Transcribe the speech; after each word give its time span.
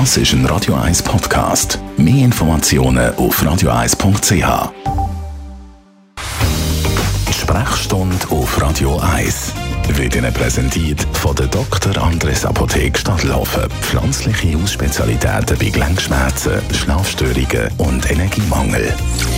Das 0.00 0.16
ist 0.16 0.32
ein 0.32 0.44
Radio 0.46 0.74
1 0.74 1.04
Podcast. 1.04 1.78
Mehr 1.96 2.24
Informationen 2.24 3.14
auf 3.14 3.40
radio1.ch. 3.40 4.72
Die 7.28 7.32
Sprechstunde 7.32 8.16
auf 8.28 8.60
Radio 8.60 8.98
1 8.98 9.52
wird 9.90 10.16
Ihnen 10.16 10.34
präsentiert 10.34 11.06
von 11.12 11.36
der 11.36 11.46
Dr. 11.46 11.96
Andres 12.02 12.44
Apotheke 12.44 12.98
Stadtlaufen. 12.98 13.70
Pflanzliche 13.82 14.60
Hausspezialitäten 14.60 15.56
bei 15.56 15.70
Gelenkschmerzen, 15.70 16.60
Schlafstörungen 16.72 17.70
und 17.78 18.10
Energiemangel. 18.10 18.92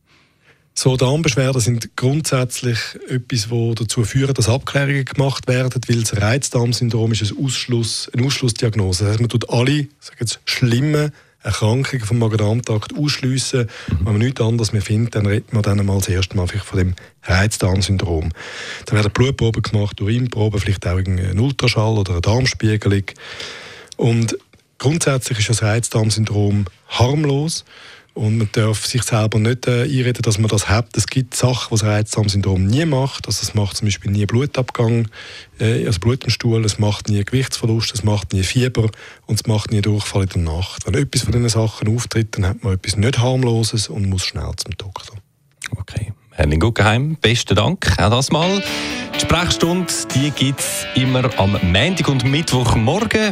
So, 0.73 0.95
Darmbeschwerden 0.95 1.59
sind 1.59 1.97
grundsätzlich 1.97 2.77
etwas, 3.09 3.49
das 3.49 3.75
dazu 3.75 4.03
führt, 4.03 4.37
dass 4.37 4.47
Abklärungen 4.47 5.05
gemacht 5.05 5.47
werden, 5.47 5.81
weil 5.87 6.01
das 6.01 6.21
Reizdarmsyndrom 6.21 7.11
ist 7.13 7.31
ein 7.31 7.43
Ausschluss, 7.43 8.11
eine 8.13 8.25
Ausschlussdiagnose. 8.25 9.03
Das 9.03 9.11
heißt, 9.13 9.19
man 9.19 9.29
tut 9.29 9.49
alle 9.49 9.87
sag 9.99 10.19
jetzt, 10.19 10.39
schlimmen 10.45 11.11
Erkrankungen 11.47 12.05
vom 12.05 12.19
Magen-Darm-Trakt 12.19 12.97
ausschliessen. 12.97 13.61
Mhm. 13.61 13.97
Wenn 13.99 14.13
man 14.13 14.17
nichts 14.17 14.41
anderes 14.41 14.73
mehr 14.73 14.81
findet, 14.81 15.15
dann 15.15 15.25
redet 15.25 15.53
man 15.53 15.63
dann 15.63 15.83
mal 15.85 15.97
das 15.97 16.09
erste 16.09 16.35
Mal 16.35 16.47
von 16.47 16.79
dem 16.79 16.93
Reizdarmsyndrom. 17.23 18.31
Da 18.85 18.95
werden 18.95 19.11
Blutproben 19.11 19.61
gemacht, 19.61 19.99
Urinproben, 20.01 20.59
vielleicht 20.59 20.85
auch 20.85 20.97
ein 20.97 21.39
Ultraschall 21.39 21.97
oder 21.97 22.13
eine 22.13 22.21
Darmspiegelung. 22.21 23.03
Und 23.95 24.37
grundsätzlich 24.77 25.39
ist 25.39 25.49
das 25.49 25.63
Reizdarmsyndrom 25.63 26.65
harmlos. 26.89 27.63
Und 28.17 28.39
man 28.39 28.49
darf 28.51 28.83
sich 28.87 29.03
selber 29.03 29.37
nicht 29.37 29.67
äh, 29.67 29.83
einreden, 29.83 30.23
dass 30.23 30.39
man 30.39 30.47
das 30.47 30.67
hat. 30.67 30.97
Es 30.97 31.05
gibt 31.05 31.35
Sachen, 31.35 31.67
die 31.69 31.79
das 31.79 31.83
Reizdarmsyndrom 31.83 32.65
nie 32.65 32.83
macht. 32.83 33.27
Also 33.27 33.43
es 33.43 33.53
macht 33.53 33.77
zum 33.77 33.85
Beispiel 33.85 34.09
nie 34.09 34.25
Blutabgang, 34.25 35.07
äh, 35.59 35.85
also 35.85 35.99
Blut 35.99 36.23
im 36.23 36.31
Stuhl, 36.31 36.65
es 36.65 36.79
macht 36.79 37.09
nie 37.09 37.23
Gewichtsverlust, 37.23 37.93
es 37.93 38.03
macht 38.03 38.33
nie 38.33 38.41
Fieber 38.41 38.89
und 39.27 39.35
es 39.35 39.45
macht 39.45 39.71
nie 39.71 39.81
Durchfall 39.81 40.23
in 40.23 40.29
der 40.29 40.55
Nacht. 40.55 40.87
Wenn 40.87 40.95
etwas 40.95 41.21
von 41.21 41.31
diesen 41.31 41.49
Sachen 41.49 41.95
auftritt, 41.95 42.35
dann 42.35 42.47
hat 42.47 42.63
man 42.63 42.73
etwas 42.73 42.97
nicht 42.97 43.19
harmloses 43.19 43.87
und 43.87 44.09
muss 44.09 44.25
schnell 44.25 44.51
zum 44.57 44.75
Doktor. 44.75 45.15
Okay. 45.77 46.11
Herrn 46.31 46.59
Guggenheim, 46.59 47.17
besten 47.21 47.55
Dank 47.55 47.87
auch 47.99 48.09
das 48.09 48.31
mal. 48.31 48.63
Die 49.13 49.19
Sprechstunde 49.19 49.85
gibt 50.35 50.59
es 50.59 50.85
immer 50.95 51.29
am 51.39 51.59
Montag 51.71 52.07
und 52.07 52.23
Mittwochmorgen. 52.23 53.31